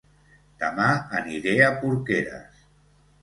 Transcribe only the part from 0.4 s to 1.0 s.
Dema